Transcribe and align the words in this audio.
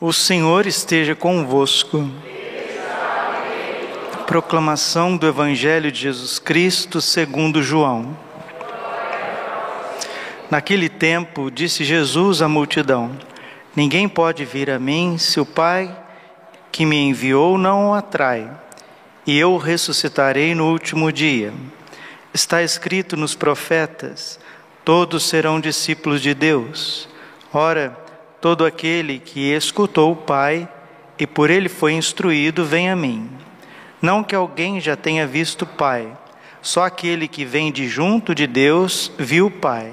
O 0.00 0.12
Senhor 0.12 0.64
esteja 0.64 1.16
convosco. 1.16 2.08
Proclamação 4.28 5.16
do 5.16 5.26
Evangelho 5.26 5.90
de 5.90 6.02
Jesus 6.02 6.38
Cristo 6.38 7.00
segundo 7.00 7.64
João. 7.64 8.16
Naquele 10.48 10.88
tempo, 10.88 11.50
disse 11.50 11.82
Jesus 11.82 12.40
à 12.40 12.48
multidão: 12.48 13.10
Ninguém 13.74 14.08
pode 14.08 14.44
vir 14.44 14.70
a 14.70 14.78
mim 14.78 15.18
se 15.18 15.40
o 15.40 15.44
Pai 15.44 15.92
que 16.70 16.86
me 16.86 16.96
enviou 16.96 17.58
não 17.58 17.90
o 17.90 17.94
atrai, 17.94 18.48
e 19.26 19.36
eu 19.36 19.50
o 19.50 19.58
ressuscitarei 19.58 20.54
no 20.54 20.70
último 20.70 21.10
dia. 21.10 21.52
Está 22.32 22.62
escrito 22.62 23.16
nos 23.16 23.34
profetas: 23.34 24.38
todos 24.84 25.24
serão 25.24 25.58
discípulos 25.58 26.22
de 26.22 26.34
Deus. 26.34 27.08
Ora, 27.52 28.06
Todo 28.40 28.64
aquele 28.64 29.18
que 29.18 29.52
escutou 29.52 30.12
o 30.12 30.16
Pai 30.16 30.68
e 31.18 31.26
por 31.26 31.50
ele 31.50 31.68
foi 31.68 31.94
instruído, 31.94 32.64
vem 32.64 32.88
a 32.88 32.94
mim. 32.94 33.28
Não 34.00 34.22
que 34.22 34.34
alguém 34.34 34.80
já 34.80 34.94
tenha 34.94 35.26
visto 35.26 35.62
o 35.62 35.66
Pai, 35.66 36.16
só 36.62 36.84
aquele 36.84 37.26
que 37.26 37.44
vem 37.44 37.72
de 37.72 37.88
junto 37.88 38.34
de 38.34 38.46
Deus 38.46 39.10
viu 39.18 39.46
o 39.46 39.50
Pai. 39.50 39.92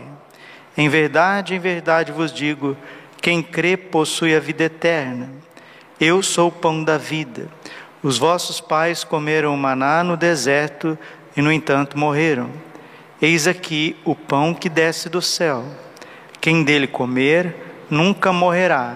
Em 0.77 0.87
verdade, 0.89 1.55
em 1.55 1.59
verdade 1.59 2.11
vos 2.11 2.31
digo: 2.31 2.77
quem 3.21 3.41
crê 3.41 3.75
possui 3.75 4.35
a 4.35 4.39
vida 4.39 4.65
eterna. 4.65 5.29
Eu 5.99 6.21
sou 6.21 6.49
o 6.49 6.51
pão 6.51 6.83
da 6.83 6.97
vida. 6.97 7.47
Os 8.03 8.19
vossos 8.19 8.61
pais 8.61 9.03
comeram 9.03 9.57
maná 9.57 10.03
no 10.03 10.15
deserto 10.15 10.95
e, 11.35 11.41
no 11.41 11.51
entanto, 11.51 11.97
morreram. 11.97 12.51
Eis 13.19 13.47
aqui 13.47 13.95
o 14.05 14.13
pão 14.13 14.53
que 14.53 14.69
desce 14.69 15.09
do 15.09 15.21
céu. 15.21 15.63
Quem 16.39 16.63
dele 16.63 16.85
comer, 16.85 17.55
nunca 17.89 18.31
morrerá. 18.31 18.95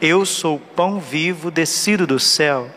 Eu 0.00 0.26
sou 0.26 0.56
o 0.56 0.60
pão 0.60 1.00
vivo 1.00 1.50
descido 1.50 2.06
do 2.06 2.18
céu. 2.20 2.68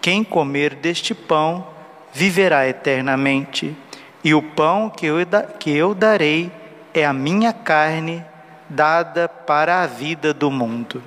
Quem 0.00 0.24
comer 0.24 0.74
deste 0.74 1.14
pão 1.14 1.66
viverá 2.12 2.68
eternamente. 2.68 3.76
E 4.22 4.34
o 4.34 4.42
pão 4.42 4.90
que 4.90 5.06
eu, 5.06 5.16
que 5.58 5.70
eu 5.70 5.94
darei 5.94 6.50
é 6.92 7.04
a 7.04 7.12
minha 7.12 7.52
carne, 7.52 8.24
dada 8.68 9.28
para 9.28 9.82
a 9.82 9.86
vida 9.86 10.32
do 10.32 10.50
mundo. 10.50 11.02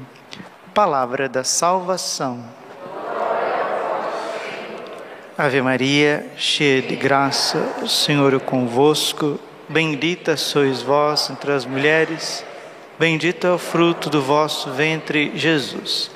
Palavra 0.73 1.27
da 1.27 1.44
salvação. 1.44 2.44
Ave 5.38 5.61
Maria, 5.61 6.25
cheia 6.35 6.81
de 6.81 6.95
graça, 6.95 7.59
o 7.81 7.88
Senhor 7.88 8.33
é 8.33 8.39
convosco. 8.39 9.39
Bendita 9.69 10.38
sois 10.38 10.81
vós 10.81 11.29
entre 11.29 11.52
as 11.52 11.66
mulheres 11.66 12.44
Bendito 13.00 13.45
é 13.45 13.52
o 13.52 13.59
fruto 13.59 14.09
do 14.09 14.23
vosso 14.23 14.72
ventre, 14.72 15.31
Jesus. 15.36 16.09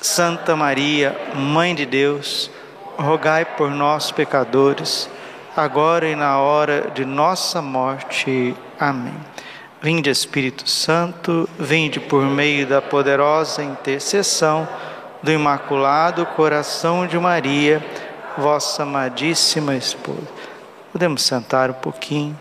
Santa 0.00 0.56
Maria, 0.56 1.14
Mãe 1.34 1.74
de 1.74 1.84
Deus, 1.84 2.50
rogai 2.96 3.44
por 3.44 3.70
nós, 3.70 4.10
pecadores, 4.10 5.10
agora 5.54 6.08
e 6.08 6.16
na 6.16 6.38
hora 6.38 6.90
de 6.94 7.04
nossa 7.04 7.60
morte. 7.60 8.54
Amém. 8.80 9.12
Vinde, 9.82 10.08
Espírito 10.08 10.66
Santo, 10.70 11.46
vinde 11.58 12.00
por 12.00 12.24
meio 12.24 12.66
da 12.66 12.80
poderosa 12.80 13.62
intercessão 13.62 14.66
do 15.22 15.30
Imaculado 15.30 16.24
Coração 16.24 17.06
de 17.06 17.18
Maria, 17.18 17.84
vossa 18.38 18.84
amadíssima 18.84 19.74
esposa. 19.74 20.28
Podemos 20.92 21.20
sentar 21.20 21.68
um 21.68 21.74
pouquinho. 21.74 22.38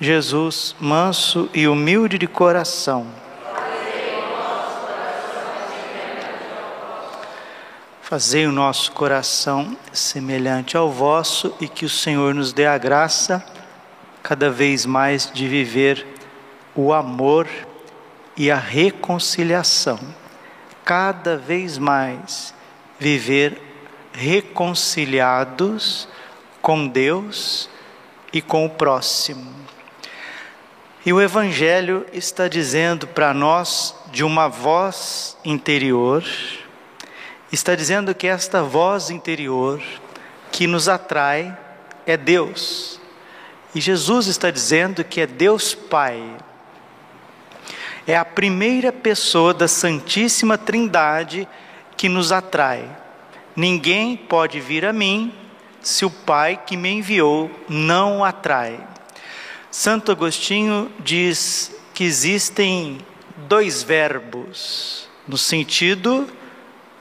Jesus, 0.00 0.74
manso 0.80 1.50
e 1.52 1.68
humilde 1.68 2.16
de 2.16 2.26
coração 2.26 3.22
Fazei 8.14 8.46
o 8.46 8.52
nosso 8.52 8.92
coração 8.92 9.76
semelhante 9.92 10.76
ao 10.76 10.88
vosso 10.88 11.52
e 11.60 11.66
que 11.66 11.84
o 11.84 11.90
Senhor 11.90 12.32
nos 12.32 12.52
dê 12.52 12.64
a 12.64 12.78
graça 12.78 13.44
cada 14.22 14.52
vez 14.52 14.86
mais 14.86 15.28
de 15.34 15.48
viver 15.48 16.06
o 16.76 16.92
amor 16.92 17.48
e 18.36 18.52
a 18.52 18.56
reconciliação. 18.56 19.98
Cada 20.84 21.36
vez 21.36 21.76
mais 21.76 22.54
viver 23.00 23.60
reconciliados 24.12 26.06
com 26.62 26.86
Deus 26.86 27.68
e 28.32 28.40
com 28.40 28.64
o 28.64 28.70
próximo. 28.70 29.52
E 31.04 31.12
o 31.12 31.20
Evangelho 31.20 32.06
está 32.12 32.46
dizendo 32.46 33.08
para 33.08 33.34
nós 33.34 33.92
de 34.12 34.22
uma 34.22 34.46
voz 34.46 35.36
interior, 35.44 36.22
está 37.54 37.74
dizendo 37.74 38.14
que 38.14 38.26
esta 38.26 38.62
voz 38.62 39.10
interior 39.10 39.80
que 40.50 40.66
nos 40.66 40.88
atrai 40.88 41.56
é 42.06 42.16
Deus. 42.16 43.00
E 43.74 43.80
Jesus 43.80 44.26
está 44.26 44.50
dizendo 44.50 45.02
que 45.04 45.20
é 45.20 45.26
Deus 45.26 45.74
Pai. 45.74 46.22
É 48.06 48.16
a 48.16 48.24
primeira 48.24 48.92
pessoa 48.92 49.54
da 49.54 49.66
Santíssima 49.66 50.58
Trindade 50.58 51.48
que 51.96 52.08
nos 52.08 52.32
atrai. 52.32 52.88
Ninguém 53.56 54.16
pode 54.16 54.60
vir 54.60 54.84
a 54.84 54.92
mim 54.92 55.32
se 55.80 56.04
o 56.04 56.10
Pai 56.10 56.60
que 56.66 56.76
me 56.76 56.90
enviou 56.90 57.50
não 57.68 58.18
o 58.18 58.24
atrai. 58.24 58.78
Santo 59.70 60.12
Agostinho 60.12 60.90
diz 61.00 61.74
que 61.92 62.04
existem 62.04 62.98
dois 63.48 63.82
verbos, 63.82 65.08
no 65.26 65.36
sentido 65.36 66.28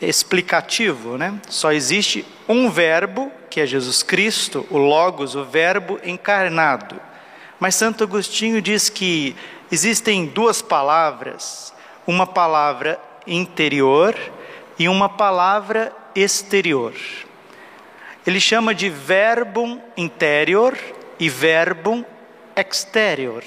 explicativo, 0.08 1.18
né? 1.18 1.40
Só 1.50 1.72
existe 1.72 2.26
um 2.48 2.70
verbo, 2.70 3.32
que 3.50 3.62
é 3.62 3.66
Jesus 3.66 4.04
Cristo, 4.04 4.66
o 4.70 4.78
Logos, 4.78 5.36
o 5.36 5.44
Verbo 5.44 6.00
encarnado. 6.04 7.00
Mas 7.60 7.76
Santo 7.76 8.04
Agostinho 8.04 8.62
diz 8.62 8.90
que 8.90 9.36
existem 9.72 10.26
duas 10.26 10.62
palavras, 10.62 11.74
uma 12.06 12.28
palavra 12.28 13.00
interior 13.26 14.16
e 14.78 14.90
uma 14.90 15.08
palavra 15.08 15.94
exterior. 16.16 16.94
Ele 18.26 18.40
chama 18.40 18.74
de 18.74 18.90
verbum 18.90 19.80
interior 19.96 20.78
e 21.20 21.30
verbum 21.30 22.04
exterior. 22.56 23.44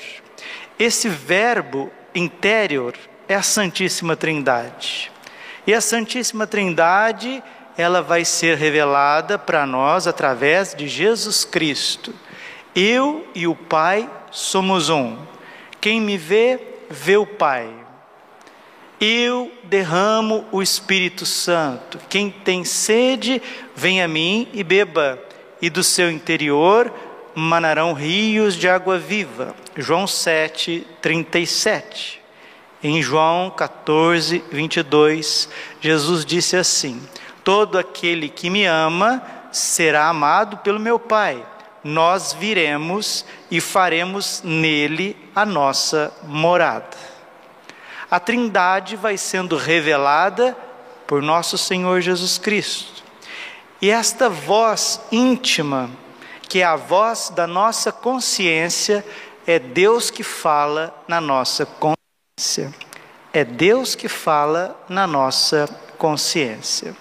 Esse 0.78 1.08
verbo 1.08 1.90
interior 2.14 2.94
é 3.28 3.34
a 3.34 3.42
Santíssima 3.42 4.16
Trindade. 4.16 5.10
E 5.66 5.74
a 5.74 5.80
Santíssima 5.80 6.46
Trindade, 6.46 7.42
ela 7.76 8.00
vai 8.00 8.24
ser 8.24 8.56
revelada 8.56 9.38
para 9.38 9.66
nós 9.66 10.06
através 10.06 10.74
de 10.74 10.86
Jesus 10.86 11.44
Cristo. 11.44 12.14
Eu 12.74 13.26
e 13.34 13.46
o 13.46 13.54
Pai 13.54 14.08
somos 14.30 14.88
um. 14.88 15.18
Quem 15.80 16.00
me 16.00 16.16
vê, 16.16 16.60
vê 16.88 17.16
o 17.16 17.26
Pai. 17.26 17.68
Eu 19.00 19.50
derramo 19.64 20.46
o 20.52 20.62
Espírito 20.62 21.26
Santo. 21.26 21.98
Quem 22.08 22.30
tem 22.30 22.64
sede, 22.64 23.42
vem 23.74 24.02
a 24.02 24.08
mim 24.08 24.48
e 24.52 24.62
beba, 24.62 25.18
e 25.60 25.68
do 25.68 25.82
seu 25.82 26.10
interior 26.10 26.92
manarão 27.34 27.92
rios 27.92 28.54
de 28.54 28.68
água 28.68 28.98
viva. 28.98 29.54
João 29.76 30.06
7, 30.06 30.86
37. 31.02 32.25
Em 32.88 33.02
João 33.02 33.50
14, 33.50 34.44
22, 34.48 35.48
Jesus 35.80 36.24
disse 36.24 36.56
assim: 36.56 37.02
Todo 37.42 37.76
aquele 37.76 38.28
que 38.28 38.48
me 38.48 38.64
ama 38.64 39.20
será 39.50 40.06
amado 40.06 40.58
pelo 40.58 40.78
meu 40.78 40.96
Pai. 40.96 41.44
Nós 41.82 42.32
viremos 42.32 43.26
e 43.50 43.60
faremos 43.60 44.40
nele 44.44 45.16
a 45.34 45.44
nossa 45.44 46.14
morada. 46.22 46.96
A 48.08 48.20
Trindade 48.20 48.94
vai 48.94 49.18
sendo 49.18 49.56
revelada 49.56 50.56
por 51.08 51.20
nosso 51.20 51.58
Senhor 51.58 52.00
Jesus 52.00 52.38
Cristo. 52.38 53.02
E 53.82 53.90
esta 53.90 54.28
voz 54.28 55.00
íntima, 55.10 55.90
que 56.48 56.60
é 56.60 56.64
a 56.64 56.76
voz 56.76 57.32
da 57.34 57.48
nossa 57.48 57.90
consciência, 57.90 59.04
é 59.44 59.58
Deus 59.58 60.08
que 60.08 60.22
fala 60.22 60.96
na 61.08 61.20
nossa 61.20 61.66
consciência. 61.66 61.95
É 63.32 63.44
Deus 63.46 63.94
que 63.94 64.08
fala 64.08 64.78
na 64.90 65.06
nossa 65.06 65.66
consciência. 65.96 66.94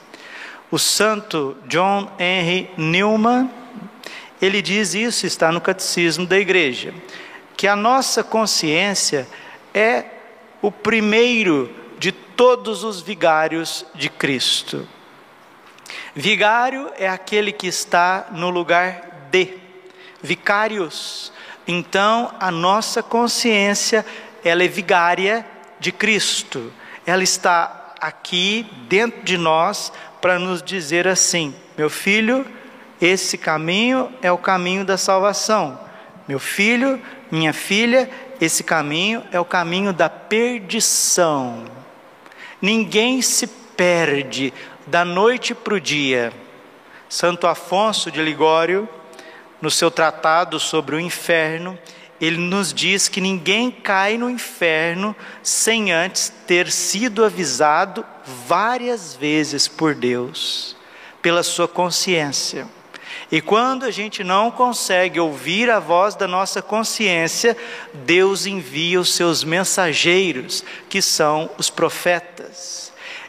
O 0.71 0.79
santo 0.79 1.57
John 1.67 2.09
Henry 2.17 2.71
Newman, 2.77 3.51
ele 4.41 4.61
diz 4.61 4.93
isso, 4.93 5.27
está 5.27 5.51
no 5.51 5.59
catecismo 5.59 6.25
da 6.25 6.39
igreja, 6.39 6.93
que 7.57 7.67
a 7.67 7.75
nossa 7.75 8.23
consciência 8.23 9.27
é 9.73 10.05
o 10.61 10.71
primeiro 10.71 11.69
de 11.99 12.13
todos 12.13 12.85
os 12.85 13.01
vigários 13.01 13.85
de 13.93 14.07
Cristo. 14.07 14.87
Vigário 16.15 16.89
é 16.97 17.09
aquele 17.09 17.51
que 17.51 17.67
está 17.67 18.27
no 18.31 18.49
lugar 18.49 19.27
de. 19.29 19.57
Vicários. 20.23 21.33
Então, 21.67 22.33
a 22.39 22.49
nossa 22.49 23.03
consciência 23.03 24.05
ela 24.45 24.63
é 24.63 24.67
vigária 24.67 25.45
de 25.79 25.91
Cristo, 25.91 26.71
ela 27.05 27.23
está 27.23 27.93
aqui 27.99 28.65
dentro 28.87 29.23
de 29.23 29.37
nós 29.37 29.91
para 30.21 30.37
nos 30.39 30.61
dizer 30.61 31.07
assim: 31.07 31.53
meu 31.77 31.89
filho, 31.89 32.45
esse 33.01 33.37
caminho 33.37 34.13
é 34.21 34.31
o 34.31 34.37
caminho 34.37 34.85
da 34.85 34.97
salvação. 34.97 35.79
Meu 36.27 36.39
filho, 36.39 37.01
minha 37.29 37.53
filha, 37.53 38.09
esse 38.39 38.63
caminho 38.63 39.23
é 39.31 39.39
o 39.39 39.45
caminho 39.45 39.91
da 39.91 40.09
perdição. 40.09 41.65
Ninguém 42.61 43.21
se 43.21 43.47
perde 43.47 44.53
da 44.87 45.03
noite 45.03 45.53
para 45.53 45.75
o 45.75 45.81
dia. 45.81 46.31
Santo 47.09 47.47
Afonso 47.47 48.09
de 48.09 48.21
Ligório, 48.21 48.89
no 49.61 49.69
seu 49.69 49.91
tratado 49.91 50.59
sobre 50.59 50.95
o 50.95 50.99
inferno, 50.99 51.77
ele 52.19 52.37
nos 52.37 52.73
diz 52.73 53.07
que 53.07 53.19
ninguém 53.19 53.69
cai 53.69 54.17
no 54.17 54.29
inferno 54.29 55.15
sem 55.43 55.91
antes 55.91 56.31
ter 56.47 56.71
sido 56.71 57.25
avisado 57.25 58.05
várias 58.47 59.15
vezes 59.15 59.67
por 59.67 59.93
Deus, 59.93 60.75
pela 61.21 61.43
sua 61.43 61.67
consciência. 61.67 62.67
E 63.31 63.41
quando 63.41 63.85
a 63.85 63.91
gente 63.91 64.23
não 64.23 64.51
consegue 64.51 65.19
ouvir 65.19 65.69
a 65.69 65.79
voz 65.79 66.15
da 66.15 66.27
nossa 66.27 66.61
consciência, 66.61 67.57
Deus 67.93 68.45
envia 68.45 68.99
os 68.99 69.13
seus 69.13 69.43
mensageiros, 69.43 70.63
que 70.87 71.01
são 71.01 71.49
os 71.57 71.69
profetas. 71.69 72.84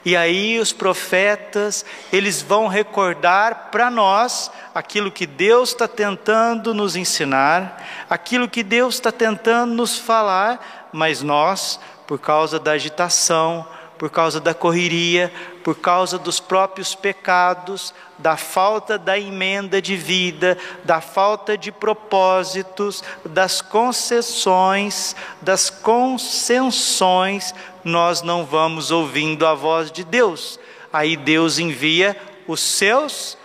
E 0.06 0.17
aí 0.17 0.61
os 0.61 0.73
profetas, 0.73 1.85
eles 2.12 2.41
vão 2.41 2.69
recordar 2.69 3.70
para 3.73 3.91
nós 3.91 4.53
aquilo 4.73 5.11
que 5.11 5.26
Deus 5.26 5.70
está 5.70 5.88
tentando 5.88 6.73
nos 6.73 6.94
ensinar, 6.94 7.85
aquilo 8.08 8.49
que 8.49 8.62
Deus 8.62 8.94
está 8.94 9.11
tentando 9.11 9.75
nos 9.75 9.99
falar, 9.99 10.88
mas 10.93 11.23
nós, 11.23 11.81
por 12.06 12.20
causa 12.20 12.61
da 12.61 12.70
agitação, 12.70 13.67
por 13.98 14.10
causa 14.10 14.40
da 14.40 14.52
correria, 14.52 15.32
por 15.64 15.76
causa 15.76 16.19
dos 16.19 16.38
próprios 16.38 16.94
pecados, 16.94 17.94
da 18.19 18.37
falta 18.37 18.98
da 18.98 19.19
emenda 19.19 19.81
de 19.81 19.96
vida, 19.96 20.56
da 20.84 21.00
falta 21.00 21.56
de 21.56 21.72
propósitos, 21.72 23.02
das 23.25 23.60
concessões, 23.60 25.16
das 25.40 25.70
concessões, 25.70 27.54
nós 27.82 28.22
não 28.22 28.44
vamos 28.44 28.90
ouvindo 28.90 29.46
a 29.46 29.54
voz 29.54 29.90
de 29.90 30.04
Deus. 30.04 30.58
Aí 30.92 31.16
Deus 31.16 31.58
envia 31.58 32.16
os 32.46 32.60
seus 32.60 33.37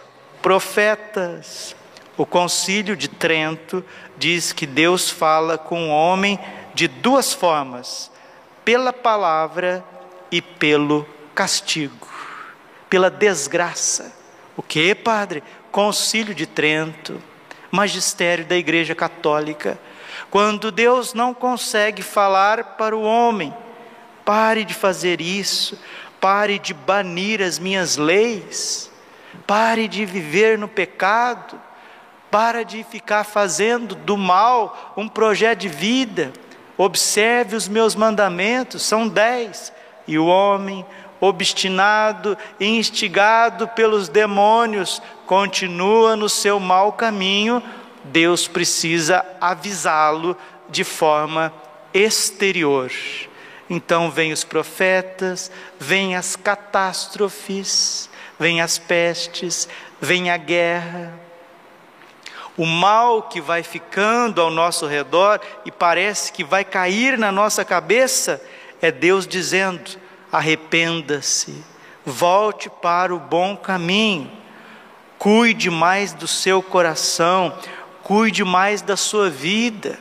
profetas. 0.41 1.75
O 2.17 2.25
Concílio 2.25 2.95
de 2.95 3.07
Trento 3.07 3.83
diz 4.17 4.51
que 4.51 4.65
Deus 4.65 5.09
fala 5.09 5.57
com 5.57 5.89
o 5.89 5.91
homem 5.91 6.39
de 6.73 6.87
duas 6.87 7.33
formas: 7.33 8.11
pela 8.63 8.93
palavra 8.93 9.83
e 10.31 10.41
pelo 10.41 11.05
castigo, 11.35 12.07
pela 12.89 13.09
desgraça. 13.09 14.15
O 14.55 14.63
que, 14.63 14.95
padre? 14.95 15.43
Concílio 15.71 16.33
de 16.33 16.45
Trento, 16.45 17.21
magistério 17.69 18.45
da 18.45 18.55
Igreja 18.55 18.95
Católica. 18.95 19.79
Quando 20.29 20.71
Deus 20.71 21.13
não 21.13 21.33
consegue 21.33 22.01
falar 22.01 22.75
para 22.77 22.95
o 22.95 23.03
homem, 23.03 23.53
pare 24.23 24.63
de 24.63 24.73
fazer 24.73 25.19
isso, 25.19 25.77
pare 26.19 26.59
de 26.59 26.73
banir 26.73 27.41
as 27.41 27.57
minhas 27.59 27.97
leis, 27.97 28.91
pare 29.45 29.87
de 29.87 30.05
viver 30.05 30.57
no 30.57 30.67
pecado, 30.67 31.59
para 32.29 32.63
de 32.63 32.83
ficar 32.83 33.25
fazendo 33.25 33.93
do 33.93 34.15
mal 34.15 34.93
um 34.95 35.07
projeto 35.07 35.59
de 35.59 35.67
vida, 35.67 36.31
observe 36.77 37.55
os 37.55 37.67
meus 37.67 37.93
mandamentos, 37.93 38.83
são 38.83 39.07
dez, 39.07 39.73
e 40.11 40.19
o 40.19 40.25
homem, 40.25 40.85
obstinado 41.21 42.37
e 42.59 42.65
instigado 42.65 43.67
pelos 43.69 44.09
demônios, 44.09 45.01
continua 45.25 46.17
no 46.17 46.27
seu 46.27 46.59
mau 46.59 46.91
caminho, 46.91 47.63
Deus 48.03 48.45
precisa 48.47 49.25
avisá-lo 49.39 50.35
de 50.67 50.83
forma 50.83 51.53
exterior. 51.93 52.91
Então 53.69 54.11
vêm 54.11 54.33
os 54.33 54.43
profetas, 54.43 55.49
vêm 55.79 56.17
as 56.17 56.35
catástrofes, 56.35 58.09
vêm 58.37 58.59
as 58.59 58.77
pestes, 58.77 59.69
vem 60.01 60.29
a 60.29 60.35
guerra. 60.35 61.13
O 62.57 62.65
mal 62.65 63.23
que 63.23 63.39
vai 63.39 63.63
ficando 63.63 64.41
ao 64.41 64.49
nosso 64.49 64.85
redor 64.85 65.39
e 65.63 65.71
parece 65.71 66.33
que 66.33 66.43
vai 66.43 66.65
cair 66.65 67.17
na 67.17 67.31
nossa 67.31 67.63
cabeça, 67.63 68.41
é 68.81 68.91
Deus 68.91 69.25
dizendo: 69.25 70.00
arrependa-se, 70.31 71.63
volte 72.05 72.69
para 72.69 73.13
o 73.13 73.19
bom 73.19 73.55
caminho, 73.55 74.31
cuide 75.17 75.69
mais 75.69 76.13
do 76.13 76.27
seu 76.27 76.61
coração, 76.63 77.53
cuide 78.01 78.43
mais 78.43 78.81
da 78.81 78.97
sua 78.97 79.29
vida, 79.29 79.99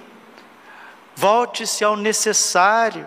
volte-se 1.14 1.84
ao 1.84 1.96
necessário. 1.96 3.06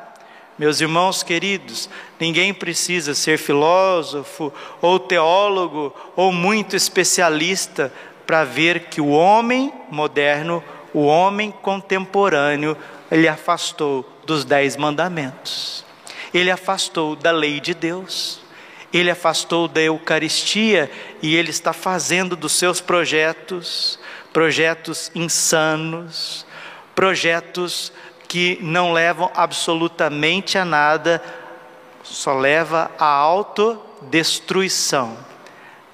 Meus 0.57 0.79
irmãos 0.79 1.23
queridos, 1.23 1.89
ninguém 2.19 2.53
precisa 2.53 3.15
ser 3.15 3.39
filósofo 3.39 4.53
ou 4.79 4.99
teólogo 4.99 5.91
ou 6.15 6.31
muito 6.31 6.75
especialista 6.75 7.91
para 8.27 8.43
ver 8.43 8.85
que 8.85 9.01
o 9.01 9.09
homem 9.09 9.73
moderno, 9.89 10.63
o 10.93 11.05
homem 11.05 11.49
contemporâneo, 11.49 12.77
ele 13.11 13.27
afastou 13.27 14.07
dos 14.25 14.45
dez 14.45 14.77
mandamentos, 14.77 15.83
ele 16.33 16.49
afastou 16.49 17.15
da 17.15 17.31
lei 17.31 17.59
de 17.59 17.73
Deus, 17.73 18.41
ele 18.91 19.11
afastou 19.11 19.67
da 19.67 19.81
Eucaristia 19.81 20.89
e 21.21 21.35
ele 21.35 21.49
está 21.49 21.73
fazendo 21.73 22.35
dos 22.35 22.53
seus 22.53 22.81
projetos, 22.81 23.99
projetos 24.31 25.11
insanos, 25.15 26.45
projetos 26.95 27.91
que 28.27 28.57
não 28.61 28.93
levam 28.93 29.31
absolutamente 29.35 30.57
a 30.57 30.65
nada, 30.65 31.21
só 32.03 32.33
leva 32.33 32.91
à 32.97 33.05
autodestruição. 33.05 35.17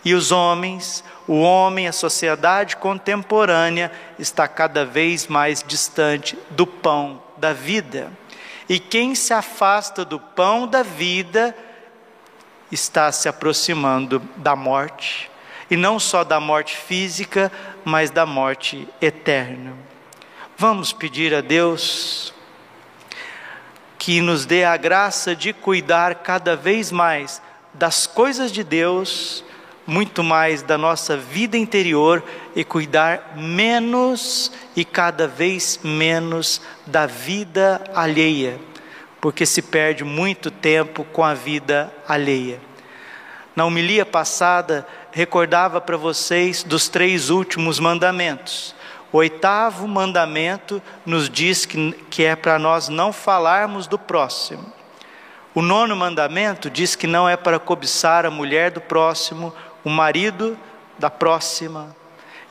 E 0.03 0.13
os 0.13 0.31
homens, 0.31 1.03
o 1.27 1.41
homem, 1.41 1.87
a 1.87 1.91
sociedade 1.91 2.77
contemporânea 2.77 3.91
está 4.17 4.47
cada 4.47 4.85
vez 4.85 5.27
mais 5.27 5.63
distante 5.65 6.37
do 6.49 6.65
pão 6.65 7.21
da 7.37 7.53
vida. 7.53 8.11
E 8.69 8.79
quem 8.79 9.15
se 9.15 9.33
afasta 9.33 10.05
do 10.05 10.19
pão 10.19 10.67
da 10.67 10.83
vida 10.83 11.57
está 12.71 13.11
se 13.11 13.27
aproximando 13.27 14.19
da 14.37 14.55
morte, 14.55 15.29
e 15.71 15.75
não 15.75 15.99
só 15.99 16.23
da 16.23 16.39
morte 16.39 16.77
física, 16.77 17.51
mas 17.83 18.11
da 18.11 18.27
morte 18.27 18.87
eterna. 19.01 19.73
Vamos 20.55 20.93
pedir 20.93 21.33
a 21.33 21.41
Deus 21.41 22.33
que 23.97 24.21
nos 24.21 24.45
dê 24.45 24.63
a 24.63 24.77
graça 24.77 25.35
de 25.35 25.51
cuidar 25.51 26.15
cada 26.15 26.55
vez 26.55 26.91
mais 26.91 27.41
das 27.73 28.07
coisas 28.07 28.51
de 28.51 28.63
Deus, 28.63 29.43
muito 29.89 30.23
mais 30.23 30.61
da 30.61 30.77
nossa 30.77 31.17
vida 31.17 31.57
interior 31.57 32.23
e 32.55 32.63
cuidar 32.63 33.33
menos 33.35 34.51
e 34.75 34.85
cada 34.85 35.27
vez 35.27 35.79
menos 35.83 36.61
da 36.85 37.07
vida 37.07 37.81
alheia, 37.95 38.59
porque 39.19 39.47
se 39.47 39.63
perde 39.63 40.03
muito 40.03 40.51
tempo 40.51 41.03
com 41.05 41.23
a 41.23 41.33
vida 41.33 41.91
alheia. 42.07 42.61
Na 43.55 43.65
homilia 43.65 44.05
passada, 44.05 44.87
recordava 45.11 45.81
para 45.81 45.97
vocês 45.97 46.61
dos 46.63 46.87
três 46.87 47.31
últimos 47.31 47.79
mandamentos. 47.79 48.75
O 49.11 49.17
oitavo 49.17 49.87
mandamento 49.87 50.79
nos 51.03 51.27
diz 51.27 51.65
que, 51.65 51.93
que 52.11 52.23
é 52.23 52.35
para 52.35 52.59
nós 52.59 52.89
não 52.89 53.11
falarmos 53.11 53.87
do 53.87 53.97
próximo. 53.97 54.71
O 55.53 55.63
nono 55.63 55.95
mandamento 55.95 56.69
diz 56.69 56.95
que 56.95 57.07
não 57.07 57.27
é 57.27 57.35
para 57.35 57.57
cobiçar 57.57 58.23
a 58.23 58.29
mulher 58.29 58.69
do 58.69 58.79
próximo, 58.79 59.51
o 59.83 59.89
marido 59.89 60.57
da 60.97 61.09
próxima. 61.09 61.95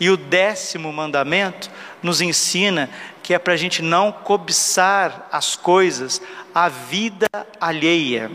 E 0.00 0.11
o 0.11 0.16
décimo 0.16 0.92
mandamento 0.92 1.70
nos 2.02 2.20
ensina 2.20 2.88
que 3.23 3.35
é 3.35 3.38
para 3.38 3.54
a 3.54 3.56
gente 3.56 3.82
não 3.82 4.12
cobiçar 4.12 5.28
as 5.30 5.56
coisas, 5.56 6.23
a 6.54 6.68
vida 6.68 7.28
alheia. 7.61 8.30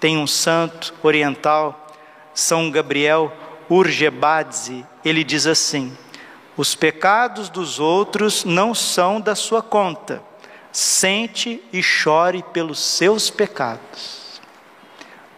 Tem 0.00 0.18
um 0.18 0.26
santo 0.26 0.92
oriental, 1.02 1.86
São 2.34 2.70
Gabriel 2.70 3.32
Urgebadze, 3.70 4.84
ele 5.04 5.24
diz 5.24 5.46
assim: 5.46 5.96
os 6.56 6.74
pecados 6.74 7.48
dos 7.48 7.80
outros 7.80 8.44
não 8.44 8.74
são 8.74 9.20
da 9.20 9.34
sua 9.34 9.62
conta. 9.62 10.22
Sente 10.70 11.62
e 11.72 11.82
chore 11.82 12.42
pelos 12.52 12.78
seus 12.78 13.30
pecados. 13.30 14.40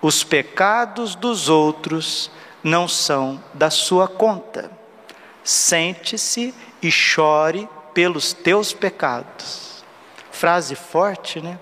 Os 0.03 0.23
pecados 0.23 1.15
dos 1.15 1.49
outros 1.49 2.31
não 2.65 2.89
são 2.89 3.41
da 3.53 3.69
sua 3.69 4.09
conta. 4.09 4.71
Sente-se 5.45 6.55
e 6.83 6.91
chore 6.91 7.69
pelos 7.93 8.33
teus 8.33 8.73
pecados. 8.73 9.85
Frase 10.33 10.75
forte, 10.75 11.41
né? 11.41 11.59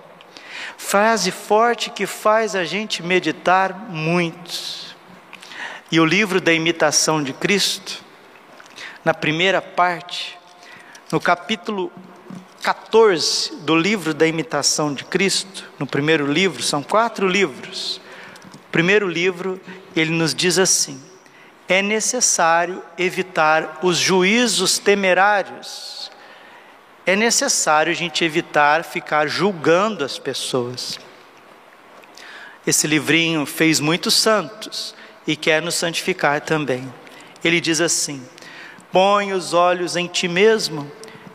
Frase 0.77 1.29
forte 1.29 1.89
que 1.89 2.07
faz 2.07 2.55
a 2.55 2.63
gente 2.63 3.03
meditar 3.03 3.73
muito. 3.89 4.95
E 5.91 5.99
o 5.99 6.05
livro 6.05 6.39
da 6.39 6.53
imitação 6.53 7.21
de 7.21 7.33
Cristo, 7.33 8.01
na 9.03 9.13
primeira 9.13 9.61
parte, 9.61 10.39
no 11.11 11.19
capítulo 11.19 11.91
14 12.63 13.57
do 13.57 13.75
livro 13.75 14.13
da 14.13 14.25
imitação 14.25 14.93
de 14.93 15.03
Cristo, 15.03 15.69
no 15.77 15.85
primeiro 15.85 16.25
livro, 16.25 16.63
são 16.63 16.81
quatro 16.81 17.27
livros. 17.27 18.01
Primeiro 18.73 19.07
livro, 19.07 19.61
ele 19.95 20.09
nos 20.09 20.33
diz 20.33 20.57
assim: 20.57 20.99
é 21.69 21.79
necessário 21.79 22.81
evitar 22.97 23.81
os 23.83 23.99
juízos 23.99 24.79
temerários. 24.79 26.11
É 27.05 27.15
necessário 27.15 27.91
a 27.91 27.95
gente 27.95 28.25
evitar 28.25 28.83
ficar 28.83 29.27
julgando 29.27 30.03
as 30.03 30.17
pessoas. 30.17 30.99
Esse 32.65 32.87
livrinho 32.87 33.45
fez 33.45 33.79
muitos 33.79 34.15
santos 34.15 34.95
e 35.27 35.35
quer 35.35 35.61
nos 35.61 35.75
santificar 35.75 36.41
também. 36.41 36.91
Ele 37.43 37.61
diz 37.61 37.79
assim: 37.79 38.27
Põe 38.91 39.33
os 39.33 39.53
olhos 39.53 39.95
em 39.95 40.07
ti 40.07 40.27
mesmo 40.27 40.91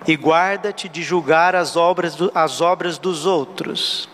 e 0.09 0.14
guarda-te 0.14 0.88
de 0.88 1.04
julgar 1.04 1.54
as 1.54 1.76
obras, 1.76 2.16
do, 2.16 2.33
as 2.35 2.61
obras 2.61 2.99
dos 2.99 3.26
outros. 3.26 4.09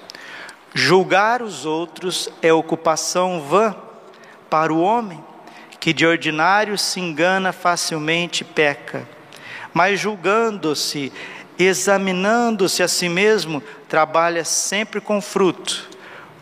Julgar 0.76 1.40
os 1.40 1.64
outros 1.64 2.28
é 2.42 2.52
ocupação 2.52 3.40
vã 3.40 3.76
para 4.50 4.72
o 4.72 4.80
homem 4.80 5.22
que 5.78 5.92
de 5.92 6.04
ordinário 6.04 6.76
se 6.76 6.98
engana 6.98 7.52
facilmente 7.52 8.42
peca, 8.42 9.06
mas 9.72 10.00
julgando-se, 10.00 11.12
examinando-se 11.56 12.82
a 12.82 12.88
si 12.88 13.08
mesmo, 13.08 13.62
trabalha 13.88 14.44
sempre 14.44 15.00
com 15.00 15.20
fruto. 15.20 15.88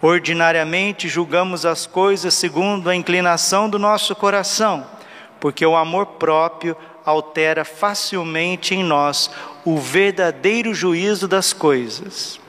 Ordinariamente 0.01 1.11
julgamos 1.11 1.67
as 1.67 1.87
coisas 1.87 2.33
segundo 2.33 2.89
a 2.89 2.97
inclinação 2.97 3.69
do 3.69 3.79
nosso 3.79 4.17
coração, 4.17 4.87
porque 5.39 5.67
o 5.67 5.77
amor 5.77 6.07
próprio 6.07 6.75
altera 7.05 7.67
facilmente 7.67 8.75
em 8.75 8.83
nós 8.83 9.31
o 9.62 9.77
verdadeiro 9.77 10.73
juízo 10.73 11.29
das 11.29 11.53
coisas. 11.53 12.42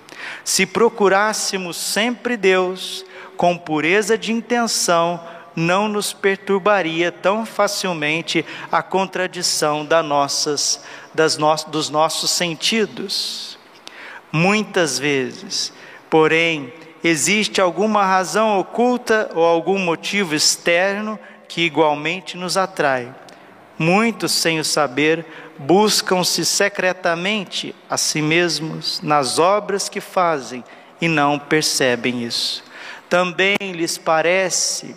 Se 0.43 0.65
procurássemos 0.65 1.77
sempre 1.77 2.35
Deus, 2.35 3.05
com 3.37 3.57
pureza 3.57 4.17
de 4.17 4.31
intenção, 4.31 5.19
não 5.55 5.87
nos 5.87 6.13
perturbaria 6.13 7.11
tão 7.11 7.45
facilmente 7.45 8.45
a 8.71 8.81
contradição 8.81 9.85
das 9.85 10.05
nossas, 10.05 10.83
das 11.13 11.37
no, 11.37 11.53
dos 11.67 11.89
nossos 11.89 12.31
sentidos. 12.31 13.57
Muitas 14.31 14.97
vezes, 14.97 15.71
porém, 16.09 16.73
existe 17.03 17.61
alguma 17.61 18.03
razão 18.03 18.59
oculta 18.59 19.29
ou 19.35 19.43
algum 19.43 19.77
motivo 19.77 20.33
externo 20.33 21.19
que 21.47 21.61
igualmente 21.61 22.35
nos 22.35 22.57
atrai. 22.57 23.13
Muitos, 23.77 24.31
sem 24.31 24.59
o 24.59 24.65
saber, 24.65 25.25
buscam-se 25.65 26.45
secretamente 26.45 27.73
a 27.89 27.97
si 27.97 28.21
mesmos 28.21 29.01
nas 29.01 29.39
obras 29.39 29.87
que 29.89 30.01
fazem 30.01 30.63
e 31.01 31.07
não 31.07 31.39
percebem 31.39 32.23
isso. 32.23 32.63
Também 33.09 33.55
lhes 33.61 33.97
parece 33.97 34.95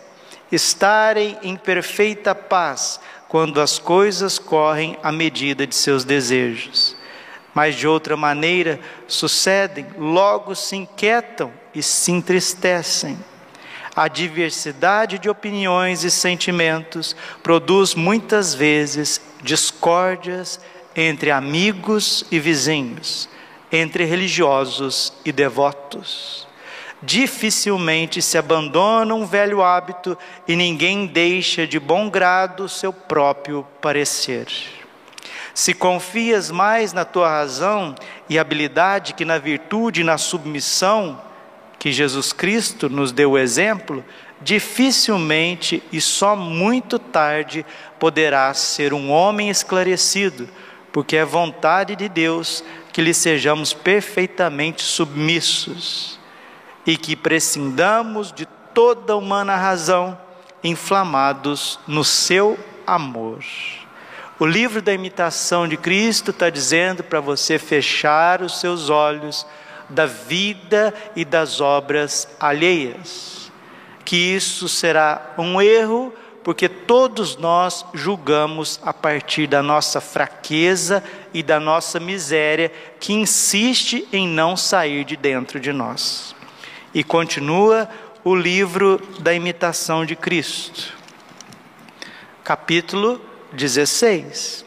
estarem 0.50 1.38
em 1.42 1.56
perfeita 1.56 2.34
paz 2.34 3.00
quando 3.28 3.60
as 3.60 3.78
coisas 3.78 4.38
correm 4.38 4.96
à 5.02 5.10
medida 5.10 5.66
de 5.66 5.74
seus 5.74 6.04
desejos. 6.04 6.96
Mas 7.54 7.74
de 7.74 7.88
outra 7.88 8.16
maneira 8.16 8.78
sucedem, 9.08 9.86
logo 9.96 10.54
se 10.54 10.76
inquietam 10.76 11.52
e 11.74 11.82
se 11.82 12.12
entristecem. 12.12 13.18
A 13.96 14.08
diversidade 14.08 15.18
de 15.18 15.30
opiniões 15.30 16.04
e 16.04 16.10
sentimentos 16.10 17.16
produz 17.42 17.94
muitas 17.94 18.54
vezes 18.54 19.20
discórdias 19.42 20.60
entre 20.94 21.30
amigos 21.30 22.24
e 22.30 22.38
vizinhos, 22.38 23.28
entre 23.72 24.04
religiosos 24.04 25.12
e 25.24 25.32
devotos 25.32 26.46
dificilmente 27.02 28.22
se 28.22 28.38
abandona 28.38 29.14
um 29.14 29.26
velho 29.26 29.62
hábito 29.62 30.16
e 30.46 30.56
ninguém 30.56 31.06
deixa 31.06 31.66
de 31.66 31.78
bom 31.78 32.08
grado 32.08 32.68
seu 32.68 32.92
próprio 32.92 33.66
parecer. 33.80 34.46
Se 35.54 35.72
confias 35.72 36.50
mais 36.50 36.92
na 36.92 37.04
tua 37.04 37.28
razão 37.28 37.94
e 38.28 38.38
habilidade 38.38 39.14
que 39.14 39.24
na 39.24 39.38
virtude 39.38 40.00
e 40.00 40.04
na 40.04 40.18
submissão, 40.18 41.20
que 41.86 41.92
Jesus 41.92 42.32
Cristo 42.32 42.90
nos 42.90 43.12
deu 43.12 43.30
o 43.30 43.38
exemplo, 43.38 44.04
dificilmente 44.42 45.80
e 45.92 46.00
só 46.00 46.34
muito 46.34 46.98
tarde 46.98 47.64
poderás 47.96 48.58
ser 48.58 48.92
um 48.92 49.08
homem 49.08 49.50
esclarecido, 49.50 50.48
porque 50.90 51.16
é 51.16 51.24
vontade 51.24 51.94
de 51.94 52.08
Deus 52.08 52.64
que 52.92 53.00
lhe 53.00 53.14
sejamos 53.14 53.72
perfeitamente 53.72 54.82
submissos 54.82 56.18
e 56.84 56.96
que 56.96 57.14
prescindamos 57.14 58.32
de 58.32 58.46
toda 58.74 59.16
humana 59.16 59.54
razão, 59.54 60.18
inflamados 60.64 61.78
no 61.86 62.02
seu 62.02 62.58
amor. 62.84 63.44
O 64.40 64.44
livro 64.44 64.82
da 64.82 64.92
imitação 64.92 65.68
de 65.68 65.76
Cristo 65.76 66.32
está 66.32 66.50
dizendo 66.50 67.04
para 67.04 67.20
você 67.20 67.60
fechar 67.60 68.42
os 68.42 68.58
seus 68.58 68.90
olhos 68.90 69.46
da 69.88 70.06
vida 70.06 70.92
e 71.14 71.24
das 71.24 71.60
obras 71.60 72.28
alheias, 72.40 73.50
que 74.04 74.16
isso 74.16 74.68
será 74.68 75.34
um 75.38 75.60
erro, 75.60 76.12
porque 76.42 76.68
todos 76.68 77.36
nós 77.36 77.84
julgamos 77.92 78.80
a 78.84 78.92
partir 78.92 79.46
da 79.46 79.62
nossa 79.62 80.00
fraqueza 80.00 81.02
e 81.34 81.42
da 81.42 81.58
nossa 81.58 81.98
miséria, 81.98 82.72
que 83.00 83.12
insiste 83.12 84.06
em 84.12 84.28
não 84.28 84.56
sair 84.56 85.04
de 85.04 85.16
dentro 85.16 85.58
de 85.58 85.72
nós. 85.72 86.34
E 86.94 87.02
continua 87.02 87.88
o 88.22 88.34
livro 88.34 89.00
da 89.20 89.32
imitação 89.32 90.04
de 90.04 90.16
Cristo, 90.16 90.92
capítulo 92.42 93.20
16, 93.52 94.65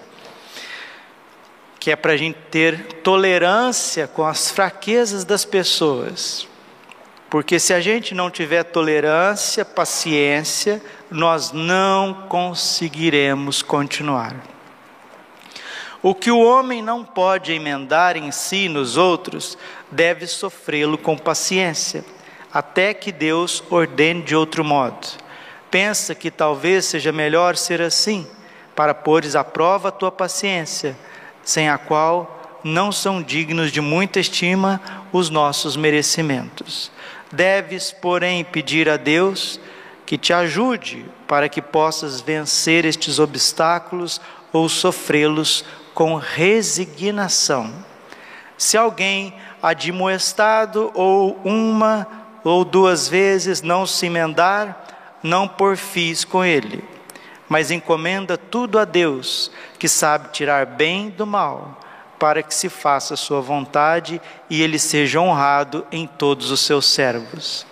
que 1.80 1.92
é 1.92 1.96
para 1.96 2.14
a 2.14 2.18
gente 2.18 2.38
ter 2.52 3.02
tolerância 3.02 4.08
com 4.08 4.26
as 4.26 4.52
fraquezas 4.52 5.24
das 5.24 5.46
pessoas. 5.46 6.48
Porque 7.30 7.60
se 7.60 7.74
a 7.74 7.80
gente 7.80 8.14
não 8.14 8.30
tiver 8.30 8.64
tolerância, 8.64 9.64
paciência, 9.64 10.82
nós 11.10 11.52
não 11.52 12.26
conseguiremos 12.28 13.62
continuar. 13.62 14.36
O 16.02 16.16
que 16.16 16.32
o 16.32 16.40
homem 16.40 16.82
não 16.82 17.04
pode 17.04 17.52
emendar 17.52 18.18
em 18.18 18.32
si 18.32 18.68
nos 18.68 18.98
outros, 18.98 19.58
deve 19.92 20.26
sofrê-lo 20.28 20.98
com 20.98 21.18
paciência 21.18 22.04
até 22.52 22.94
que 22.94 23.12
Deus 23.12 23.64
ordene 23.70 24.24
de 24.24 24.36
outro 24.36 24.64
modo. 24.64 25.08
Pensa 25.70 26.16
que 26.16 26.32
talvez 26.32 26.86
seja 26.86 27.12
melhor 27.12 27.56
ser 27.56 27.82
assim, 27.82 28.28
para 28.76 28.94
pôres 28.94 29.36
à 29.36 29.44
prova 29.44 29.90
a 29.90 29.92
tua 29.92 30.12
paciência, 30.12 30.98
sem 31.44 31.70
a 31.70 31.78
qual 31.78 32.60
não 32.64 32.92
são 32.92 33.22
dignos 33.22 33.72
de 33.72 33.82
muita 33.82 34.20
estima 34.20 34.82
os 35.12 35.30
nossos 35.30 35.76
merecimentos. 35.76 36.92
Deves, 37.32 37.92
porém, 37.92 38.44
pedir 38.44 38.90
a 38.90 38.98
Deus 38.98 39.60
que 40.06 40.18
te 40.18 40.34
ajude 40.34 41.06
para 41.28 41.48
que 41.48 41.62
possas 41.62 42.20
vencer 42.20 42.84
estes 42.86 43.20
obstáculos 43.20 44.20
ou 44.52 44.68
sofrê-los 44.68 45.64
com 45.94 46.16
resignação. 46.16 47.72
Se 48.58 48.76
alguém 48.76 49.34
admoestado 49.62 50.92
ou 50.94 51.40
uma 51.44 52.08
ou 52.44 52.66
duas 52.66 53.08
vezes 53.08 53.62
não 53.62 53.86
se 53.86 54.08
emendar, 54.08 54.86
não 55.22 55.48
porfis 55.48 56.26
com 56.26 56.44
ele, 56.44 56.84
mas 57.50 57.72
encomenda 57.72 58.38
tudo 58.38 58.78
a 58.78 58.86
Deus, 58.86 59.52
que 59.80 59.90
sabe 59.90 60.30
tirar 60.32 60.68
bem 60.68 61.10
do 61.10 61.26
mal, 61.26 61.82
para 62.20 62.44
que 62.44 62.54
se 62.54 62.70
faça 62.70 63.16
sua 63.16 63.42
vontade 63.42 64.22
e 64.50 64.62
ele 64.62 64.78
seja 64.78 65.20
honrado 65.20 65.86
em 65.92 66.06
todos 66.06 66.52
os 66.52 66.62
seus 66.62 66.86
servos. 66.86 67.66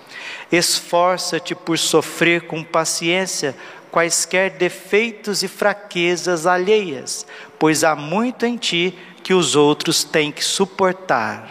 Esforça-te 0.52 1.54
por 1.54 1.78
sofrer 1.78 2.42
com 2.42 2.64
paciência 2.64 3.56
quaisquer 3.92 4.52
defeitos 4.52 5.44
e 5.44 5.48
fraquezas 5.48 6.46
alheias, 6.46 7.26
pois 7.60 7.84
há 7.84 7.96
muito 7.96 8.46
em 8.46 8.58
ti 8.58 8.98
que 9.24 9.34
os 9.34 9.56
outros 9.56 10.04
têm 10.04 10.32
que 10.32 10.44
suportar. 10.44 11.50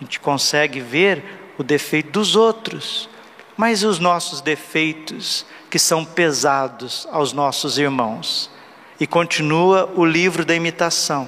A 0.00 0.04
gente 0.04 0.18
consegue 0.18 0.80
ver 0.80 1.22
o 1.58 1.62
defeito 1.62 2.10
dos 2.10 2.34
outros, 2.34 3.08
mas 3.56 3.84
os 3.84 3.98
nossos 3.98 4.40
defeitos 4.40 5.46
que 5.72 5.78
são 5.78 6.04
pesados 6.04 7.08
aos 7.10 7.32
nossos 7.32 7.78
irmãos. 7.78 8.50
E 9.00 9.06
continua 9.06 9.90
o 9.96 10.04
livro 10.04 10.44
da 10.44 10.54
imitação. 10.54 11.26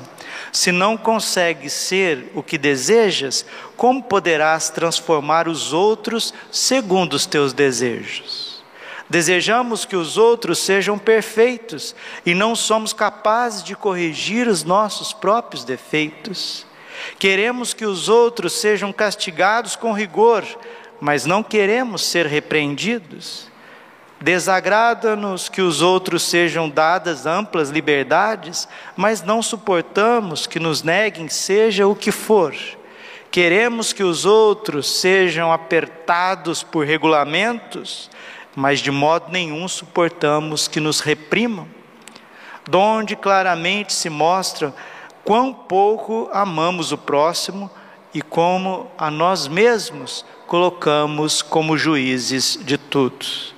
Se 0.53 0.71
não 0.71 0.99
consegues 0.99 1.73
ser 1.73 2.31
o 2.35 2.43
que 2.43 2.59
desejas, 2.59 3.47
como 3.75 4.03
poderás 4.03 4.69
transformar 4.69 5.49
os 5.49 5.73
outros 5.73 6.35
segundo 6.53 7.15
os 7.15 7.25
teus 7.25 7.55
desejos? 7.55 8.63
Desejamos 9.09 9.87
que 9.87 9.97
os 9.97 10.19
outros 10.19 10.59
sejam 10.59 10.99
perfeitos 10.99 11.97
e 12.27 12.35
não 12.35 12.55
somos 12.55 12.93
capazes 12.93 13.65
de 13.65 13.75
corrigir 13.75 14.47
os 14.47 14.63
nossos 14.63 15.15
próprios 15.15 15.65
defeitos. 15.65 16.67
Queremos 17.19 17.73
que 17.73 17.87
os 17.87 18.11
outros 18.11 18.53
sejam 18.53 18.93
castigados 18.93 19.75
com 19.75 19.91
rigor, 19.95 20.45
mas 21.01 21.25
não 21.25 21.43
queremos 21.43 22.05
ser 22.05 22.27
repreendidos. 22.27 23.54
Desagrada-nos 24.21 25.49
que 25.49 25.61
os 25.61 25.83
outros 25.83 26.23
sejam 26.23 26.69
dadas 26.69 27.27
amplas 27.27 27.69
liberdades, 27.69 28.69
mas 28.97 29.23
não 29.23 29.43
suportamos 29.43 30.47
que 30.47 30.59
nos 30.59 30.83
neguem, 30.83 31.29
seja 31.29 31.87
o 31.87 31.95
que 31.95 32.11
for. 32.11 32.55
Queremos 33.31 33.93
que 33.93 34.05
os 34.05 34.25
outros 34.25 34.89
sejam 34.89 35.53
apertados 35.53 36.63
por 36.63 36.87
regulamentos, 36.87 38.09
mas 38.55 38.79
de 38.79 38.91
modo 38.91 39.31
nenhum 39.31 39.67
suportamos 39.67 40.69
que 40.69 40.79
nos 40.79 41.01
reprimam. 41.01 41.67
Donde 42.71 43.17
claramente 43.17 43.93
se 43.93 44.09
mostra 44.09 44.73
quão 45.25 45.53
pouco 45.53 46.31
amamos 46.33 46.93
o 46.93 46.97
próximo 46.97 47.71
e 48.15 48.23
como 48.23 48.91
a 48.97 49.11
nós 49.11 49.49
mesmos 49.49 50.25
colocamos 50.47 51.43
como 51.43 51.77
juízes 51.77 52.59
de 52.63 52.79
tudo. 52.79 53.54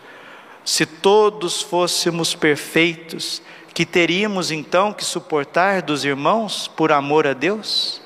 Se 0.67 0.85
todos 0.85 1.63
fôssemos 1.63 2.35
perfeitos, 2.35 3.41
que 3.73 3.87
teríamos 3.87 4.51
então 4.51 4.93
que 4.93 5.05
suportar 5.05 5.81
dos 5.81 6.05
irmãos 6.05 6.67
por 6.67 6.91
amor 6.91 7.25
a 7.25 7.33
Deus? 7.33 8.03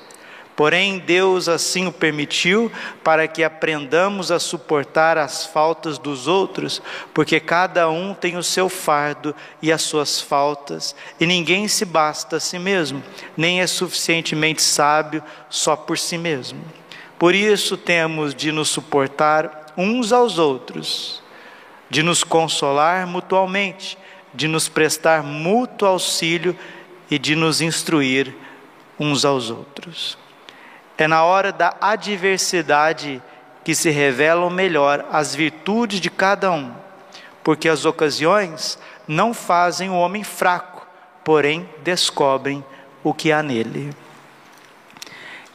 Porém, 0.55 0.99
Deus 0.99 1.49
assim 1.49 1.87
o 1.87 1.91
permitiu 1.91 2.71
para 3.03 3.27
que 3.27 3.43
aprendamos 3.43 4.31
a 4.31 4.37
suportar 4.37 5.17
as 5.17 5.43
faltas 5.43 5.97
dos 5.97 6.27
outros, 6.27 6.79
porque 7.15 7.39
cada 7.39 7.89
um 7.89 8.13
tem 8.13 8.37
o 8.37 8.43
seu 8.43 8.69
fardo 8.69 9.35
e 9.59 9.71
as 9.71 9.81
suas 9.81 10.21
faltas, 10.21 10.95
e 11.19 11.25
ninguém 11.25 11.67
se 11.67 11.83
basta 11.83 12.35
a 12.35 12.39
si 12.39 12.59
mesmo, 12.59 13.01
nem 13.35 13.59
é 13.59 13.65
suficientemente 13.65 14.61
sábio 14.61 15.23
só 15.49 15.75
por 15.75 15.97
si 15.97 16.15
mesmo. 16.15 16.63
Por 17.17 17.33
isso 17.33 17.75
temos 17.75 18.35
de 18.35 18.51
nos 18.51 18.69
suportar 18.69 19.73
uns 19.75 20.11
aos 20.11 20.37
outros 20.37 21.21
de 21.91 22.01
nos 22.01 22.23
consolar 22.23 23.05
mutualmente, 23.05 23.97
de 24.33 24.47
nos 24.47 24.69
prestar 24.69 25.21
mútuo 25.21 25.89
auxílio 25.89 26.57
e 27.09 27.19
de 27.19 27.35
nos 27.35 27.59
instruir 27.59 28.33
uns 28.97 29.25
aos 29.25 29.49
outros. 29.49 30.17
É 30.97 31.05
na 31.05 31.25
hora 31.25 31.51
da 31.51 31.75
adversidade 31.81 33.21
que 33.65 33.75
se 33.75 33.89
revelam 33.89 34.49
melhor 34.49 35.05
as 35.11 35.35
virtudes 35.35 35.99
de 35.99 36.09
cada 36.09 36.49
um, 36.49 36.73
porque 37.43 37.67
as 37.67 37.83
ocasiões 37.83 38.79
não 39.05 39.33
fazem 39.33 39.89
o 39.89 39.95
homem 39.95 40.23
fraco, 40.23 40.87
porém 41.25 41.69
descobrem 41.83 42.63
o 43.03 43.13
que 43.13 43.33
há 43.33 43.43
nele. 43.43 43.93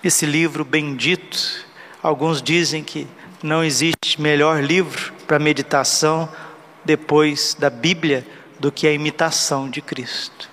Esse 0.04 0.26
livro 0.26 0.66
bendito, 0.66 1.64
alguns 2.02 2.42
dizem 2.42 2.84
que 2.84 3.08
não 3.42 3.62
existe 3.62 4.20
melhor 4.20 4.62
livro 4.62 5.12
para 5.26 5.38
meditação 5.38 6.28
depois 6.84 7.54
da 7.58 7.68
Bíblia 7.70 8.26
do 8.58 8.72
que 8.72 8.86
a 8.86 8.92
imitação 8.92 9.68
de 9.68 9.80
Cristo. 9.80 10.48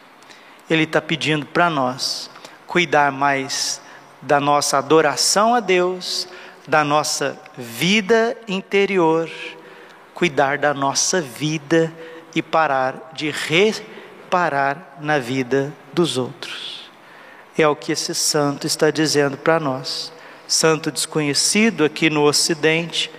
Ele 0.70 0.84
está 0.84 1.02
pedindo 1.02 1.46
para 1.46 1.70
nós 1.70 2.30
cuidar 2.68 3.12
mais 3.12 3.82
da 4.22 4.40
nossa 4.40 4.78
adoração 4.78 5.54
a 5.54 5.60
Deus, 5.60 6.28
da 6.68 6.84
nossa 6.84 7.38
vida 7.58 8.38
interior, 8.48 9.30
cuidar 10.14 10.58
da 10.58 10.74
nossa 10.74 11.22
vida 11.22 11.94
e 12.34 12.42
parar 12.42 13.12
de 13.14 13.30
reparar 13.30 14.98
na 15.02 15.20
vida 15.20 15.74
dos 15.92 16.18
outros. 16.18 16.90
É 17.58 17.68
o 17.68 17.76
que 17.76 17.92
esse 17.92 18.16
santo 18.16 18.66
está 18.66 18.90
dizendo 18.90 19.38
para 19.38 19.60
nós. 19.60 20.13
Santo 20.54 20.92
desconhecido 20.92 21.84
aqui 21.84 22.12
no 22.12 22.22
Ocidente, 22.26 23.10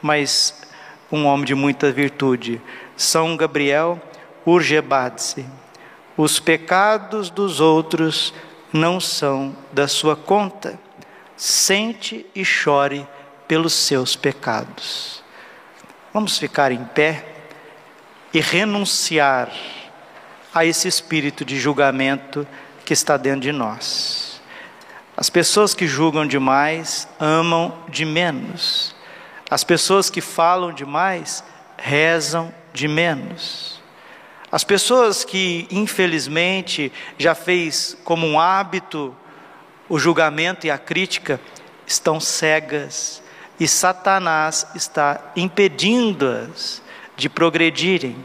mas 0.00 0.62
um 1.10 1.24
homem 1.24 1.44
de 1.44 1.52
muita 1.52 1.90
virtude. 1.90 2.62
São 2.96 3.36
Gabriel 3.36 4.00
Urgebadse. 4.46 5.44
Os 6.16 6.38
pecados 6.38 7.30
dos 7.30 7.58
outros 7.58 8.32
não 8.72 9.00
são 9.00 9.56
da 9.72 9.88
sua 9.88 10.14
conta. 10.14 10.78
Sente 11.36 12.24
e 12.32 12.44
chore 12.44 13.04
pelos 13.48 13.72
seus 13.72 14.14
pecados. 14.14 15.20
Vamos 16.12 16.38
ficar 16.38 16.70
em 16.70 16.84
pé 16.84 17.26
e 18.32 18.38
renunciar 18.38 19.50
a 20.54 20.64
esse 20.64 20.86
espírito 20.86 21.44
de 21.44 21.58
julgamento 21.58 22.46
que 22.84 22.92
está 22.92 23.16
dentro 23.16 23.40
de 23.40 23.50
nós. 23.50 24.33
As 25.16 25.30
pessoas 25.30 25.74
que 25.74 25.86
julgam 25.86 26.26
demais 26.26 27.08
amam 27.20 27.72
de 27.88 28.04
menos. 28.04 28.94
As 29.50 29.62
pessoas 29.62 30.10
que 30.10 30.20
falam 30.20 30.72
demais 30.72 31.44
rezam 31.76 32.52
de 32.72 32.88
menos. 32.88 33.80
As 34.50 34.64
pessoas 34.64 35.24
que, 35.24 35.66
infelizmente, 35.70 36.92
já 37.18 37.34
fez 37.34 37.96
como 38.04 38.26
um 38.26 38.38
hábito 38.38 39.14
o 39.88 39.98
julgamento 39.98 40.66
e 40.66 40.70
a 40.70 40.78
crítica, 40.78 41.40
estão 41.86 42.18
cegas 42.18 43.22
e 43.60 43.68
Satanás 43.68 44.66
está 44.74 45.32
impedindo-as 45.36 46.82
de 47.16 47.28
progredirem 47.28 48.16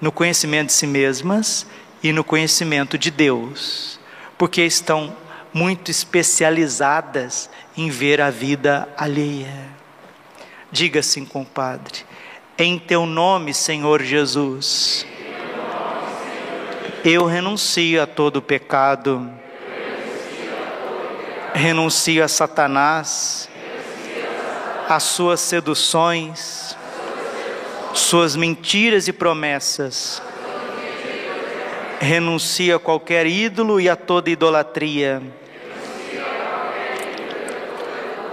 no 0.00 0.12
conhecimento 0.12 0.68
de 0.68 0.72
si 0.72 0.86
mesmas 0.86 1.66
e 2.02 2.12
no 2.12 2.22
conhecimento 2.22 2.96
de 2.96 3.10
Deus, 3.10 3.98
porque 4.38 4.62
estão 4.62 5.14
muito 5.52 5.90
especializadas 5.90 7.48
em 7.76 7.90
ver 7.90 8.20
a 8.20 8.30
vida 8.30 8.88
alheia. 8.96 9.68
Diga 10.70 11.00
assim, 11.00 11.24
compadre: 11.24 12.04
Em 12.58 12.78
teu 12.78 13.06
nome, 13.06 13.54
Senhor 13.54 14.02
Jesus, 14.02 15.06
eu 17.04 17.24
renuncio 17.24 18.02
a 18.02 18.06
todo 18.06 18.42
pecado, 18.42 19.30
renuncio 21.54 22.22
a 22.22 22.28
Satanás, 22.28 23.48
às 24.88 25.04
suas 25.04 25.40
seduções, 25.40 26.76
suas 27.94 28.36
mentiras 28.36 29.08
e 29.08 29.12
promessas. 29.12 30.22
Renuncio 32.00 32.76
a 32.76 32.80
qualquer 32.80 33.26
ídolo 33.26 33.80
e 33.80 33.88
a 33.88 33.96
toda 33.96 34.30
idolatria 34.30 35.22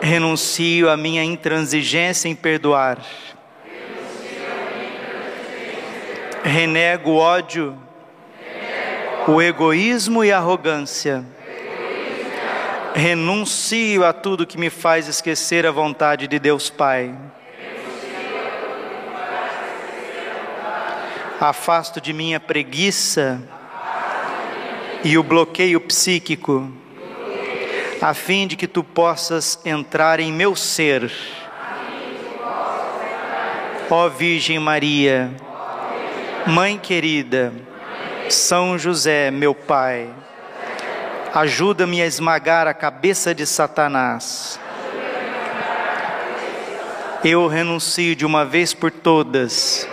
Renuncio 0.05 0.87
à 0.87 0.95
minha 0.95 1.23
intransigência 1.23 2.29
em 2.29 2.35
perdoar. 2.35 2.99
Renego 6.43 7.09
o 7.09 7.17
ódio, 7.17 7.75
o 9.27 9.41
egoísmo 9.41 10.23
e 10.23 10.31
a 10.31 10.37
arrogância. 10.37 11.25
Renuncio 12.93 14.05
a 14.05 14.13
tudo 14.13 14.45
que 14.45 14.59
me 14.59 14.69
faz 14.69 15.07
esquecer 15.07 15.65
a 15.65 15.71
vontade 15.71 16.27
de 16.27 16.37
Deus 16.37 16.69
Pai. 16.69 17.11
Afasto 21.39 21.99
de 21.99 22.13
minha 22.13 22.39
preguiça 22.39 23.41
e 25.03 25.17
o 25.17 25.23
bloqueio 25.23 25.79
psíquico 25.81 26.71
a 28.01 28.13
fim 28.13 28.45
de 28.45 28.55
que 28.55 28.67
tu 28.67 28.83
possas 28.83 29.59
entrar 29.65 30.19
em 30.19 30.31
meu 30.31 30.55
ser. 30.55 31.11
Ó 33.89 34.09
Virgem 34.09 34.59
Maria, 34.59 35.31
Mãe 36.45 36.77
querida, 36.77 37.51
São 38.29 38.77
José, 38.77 39.31
meu 39.31 39.55
Pai, 39.55 40.09
ajuda-me 41.33 42.01
a 42.01 42.05
esmagar 42.05 42.67
a 42.67 42.73
cabeça 42.73 43.33
de 43.33 43.45
Satanás. 43.45 44.59
Eu 47.23 47.47
renuncio 47.47 48.15
de 48.15 48.23
uma 48.25 48.45
vez 48.45 48.73
por 48.73 48.91
todas 48.91 49.87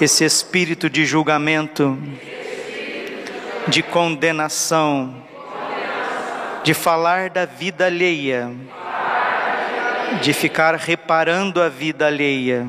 esse 0.00 0.24
espírito 0.24 0.88
de 0.88 1.04
julgamento, 1.04 1.98
de 3.68 3.82
condenação, 3.82 5.14
de 6.64 6.74
falar 6.74 7.30
da 7.30 7.44
vida 7.44 7.86
alheia, 7.86 8.50
de 10.22 10.32
ficar 10.32 10.74
reparando 10.74 11.60
a 11.60 11.68
vida 11.68 12.06
alheia. 12.06 12.66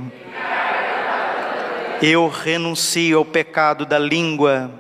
Eu 2.02 2.28
renuncio 2.28 3.18
ao 3.18 3.26
pecado 3.26 3.86
da 3.86 4.00
língua, 4.00 4.72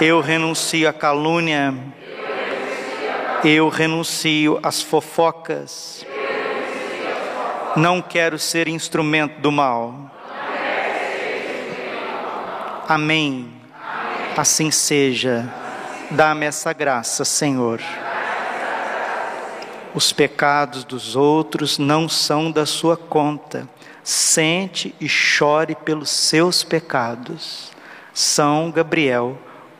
Eu 0.00 0.20
renuncio 0.20 0.88
à 0.88 0.92
calúnia. 0.92 1.72
Eu 3.44 3.68
renuncio 3.68 4.58
às 4.60 4.82
fofocas. 4.82 6.04
Não 7.76 8.02
quero 8.02 8.36
ser 8.36 8.66
instrumento 8.66 9.40
do 9.40 9.52
mal. 9.52 10.13
Amém. 12.88 13.50
Assim 14.36 14.70
seja. 14.70 15.48
Dá-me 16.10 16.44
essa 16.44 16.72
graça, 16.72 17.24
Senhor. 17.24 17.80
Os 19.94 20.12
pecados 20.12 20.84
dos 20.84 21.16
outros 21.16 21.78
não 21.78 22.08
são 22.08 22.50
da 22.50 22.66
sua 22.66 22.96
conta. 22.96 23.68
Sente 24.02 24.94
e 25.00 25.08
chore 25.08 25.74
pelos 25.74 26.10
seus 26.10 26.62
pecados. 26.62 27.72
São 28.12 28.70
Gabriel 28.70 29.38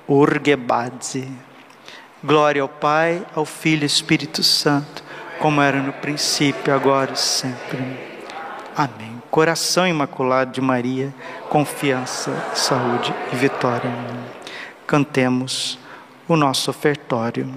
Urgebadze. 0.09 1.31
Glória 2.23 2.63
ao 2.63 2.69
Pai, 2.69 3.23
ao 3.35 3.45
Filho 3.45 3.83
e 3.83 3.87
Espírito 3.87 4.43
Santo, 4.43 5.05
como 5.39 5.61
era 5.61 5.83
no 5.83 5.93
princípio, 5.93 6.73
agora 6.73 7.13
e 7.13 7.19
sempre. 7.19 7.79
Amém. 8.75 9.24
Coração 9.35 9.85
imaculado 9.85 10.53
de 10.53 10.61
Maria, 10.61 11.13
confiança, 11.51 12.31
saúde 12.55 13.13
e 13.33 13.35
vitória. 13.35 13.91
Cantemos 14.87 15.77
o 16.29 16.37
nosso 16.37 16.71
ofertório. 16.71 17.53